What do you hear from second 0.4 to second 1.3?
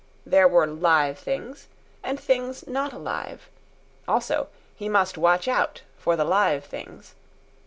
were live